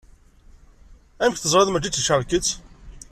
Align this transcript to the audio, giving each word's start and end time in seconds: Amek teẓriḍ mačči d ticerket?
Amek 1.23 1.37
teẓriḍ 1.39 1.69
mačči 1.71 1.91
d 1.91 1.93
ticerket? 1.95 2.47